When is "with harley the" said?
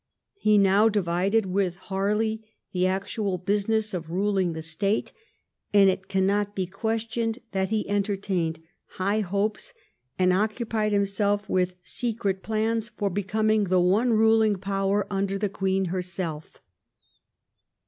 1.45-2.87